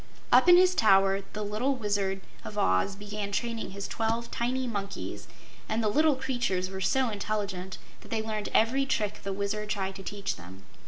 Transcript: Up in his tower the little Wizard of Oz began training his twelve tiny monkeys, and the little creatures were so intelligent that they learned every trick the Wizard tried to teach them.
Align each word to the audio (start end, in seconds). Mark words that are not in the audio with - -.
Up 0.31 0.49
in 0.49 0.57
his 0.57 0.73
tower 0.73 1.21
the 1.33 1.43
little 1.43 1.75
Wizard 1.75 2.21
of 2.43 2.57
Oz 2.57 2.95
began 2.95 3.31
training 3.31 3.69
his 3.69 3.87
twelve 3.87 4.31
tiny 4.31 4.65
monkeys, 4.65 5.27
and 5.69 5.83
the 5.83 5.89
little 5.89 6.15
creatures 6.15 6.71
were 6.71 6.81
so 6.81 7.09
intelligent 7.09 7.77
that 7.99 8.09
they 8.09 8.23
learned 8.23 8.49
every 8.51 8.87
trick 8.87 9.21
the 9.21 9.31
Wizard 9.31 9.69
tried 9.69 9.93
to 9.97 10.01
teach 10.01 10.37
them. 10.37 10.63